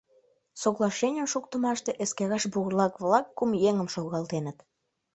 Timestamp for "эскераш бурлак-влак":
2.03-3.25